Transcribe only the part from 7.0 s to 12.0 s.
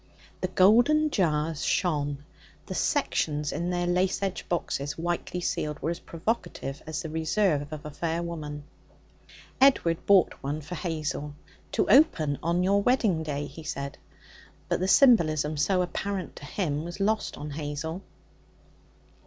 the reserve of a fair woman. Edward bought one for Hazel. 'To